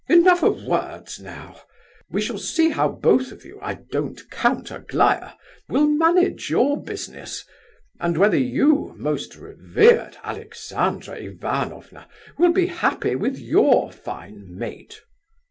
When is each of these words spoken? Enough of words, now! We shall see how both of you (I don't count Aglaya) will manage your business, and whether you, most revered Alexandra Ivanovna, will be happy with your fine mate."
Enough 0.09 0.41
of 0.41 0.63
words, 0.63 1.19
now! 1.19 1.61
We 2.09 2.21
shall 2.21 2.39
see 2.39 2.69
how 2.71 2.89
both 2.89 3.31
of 3.31 3.45
you 3.45 3.59
(I 3.61 3.75
don't 3.75 4.19
count 4.31 4.71
Aglaya) 4.71 5.33
will 5.69 5.85
manage 5.87 6.49
your 6.49 6.81
business, 6.81 7.45
and 7.99 8.17
whether 8.17 8.35
you, 8.35 8.95
most 8.97 9.35
revered 9.35 10.17
Alexandra 10.23 11.17
Ivanovna, 11.17 12.07
will 12.39 12.51
be 12.51 12.65
happy 12.65 13.13
with 13.15 13.37
your 13.37 13.91
fine 13.91 14.57
mate." 14.57 15.01